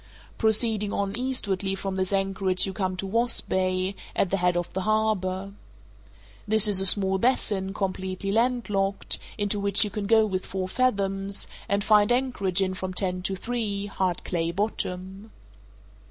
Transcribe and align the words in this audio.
Proceeding 0.39 0.91
on 0.91 1.13
eastwardly 1.15 1.75
from 1.75 1.95
this 1.95 2.11
anchorage 2.11 2.65
you 2.65 2.73
come 2.73 2.97
to 2.97 3.05
Wasp 3.05 3.49
Bay, 3.49 3.93
at 4.15 4.31
the 4.31 4.37
head 4.37 4.57
of 4.57 4.73
the 4.73 4.81
harbour. 4.81 5.53
This 6.47 6.67
is 6.67 6.81
a 6.81 6.87
small 6.87 7.19
basin, 7.19 7.71
completely 7.75 8.31
landlocked, 8.31 9.19
into 9.37 9.59
which 9.59 9.83
you 9.83 9.91
can 9.91 10.07
go 10.07 10.25
with 10.25 10.43
four 10.43 10.67
fathoms, 10.67 11.47
and 11.69 11.83
find 11.83 12.11
anchorage 12.11 12.63
in 12.63 12.73
from 12.73 12.95
ten 12.95 13.21
to 13.21 13.35
three, 13.35 13.85
hard 13.85 14.23
clay 14.25 14.49
bottom. 14.49 15.31